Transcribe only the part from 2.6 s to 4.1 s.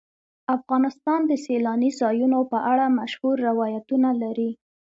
اړه مشهور روایتونه